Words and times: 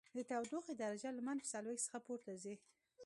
د 0.17 0.19
تودوخې 0.29 0.73
درجه 0.83 1.09
له 1.17 1.21
منفي 1.27 1.47
څلوېښت 1.53 1.83
څخه 1.87 1.99
پورته 2.05 2.31
ځي 2.43 2.55